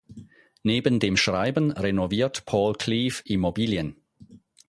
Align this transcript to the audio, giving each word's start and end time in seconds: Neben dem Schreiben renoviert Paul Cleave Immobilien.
Neben 0.63 0.99
dem 0.99 1.15
Schreiben 1.15 1.69
renoviert 1.69 2.47
Paul 2.47 2.73
Cleave 2.73 3.21
Immobilien. 3.23 3.97